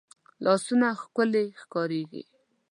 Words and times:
لاسونه 0.43 0.87
ښکلې 1.01 1.45
ښکارېږي 1.61 2.23